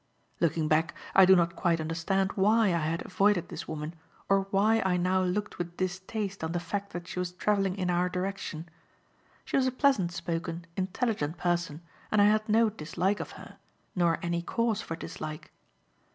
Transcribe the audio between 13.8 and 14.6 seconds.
nor any